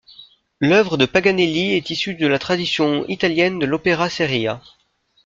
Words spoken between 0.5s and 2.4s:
L'œuvre de Paganelli est issue de la